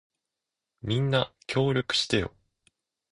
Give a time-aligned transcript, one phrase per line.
[0.81, 2.33] みんな、協力してよ。